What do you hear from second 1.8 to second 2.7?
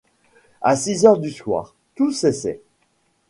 tout cessait.